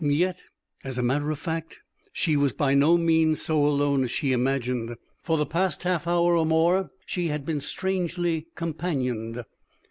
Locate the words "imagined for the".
4.31-5.45